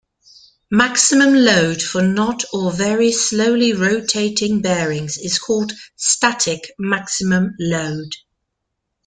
Maximum 0.71 1.35
load 1.35 1.79
for 1.79 2.01
not 2.01 2.43
or 2.53 2.71
very 2.71 3.11
slowly 3.11 3.71
rotating 3.73 4.59
bearings 4.59 5.15
is 5.19 5.37
called 5.37 5.73
"static" 5.95 6.71
maximum 6.79 7.53
load. 7.59 8.09